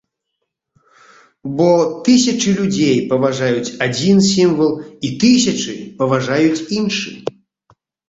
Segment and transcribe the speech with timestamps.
[1.59, 1.67] Бо
[2.07, 4.75] тысячы людзей паважаюць адзін сімвал,
[5.07, 7.19] і тысячы паважаюць іншы.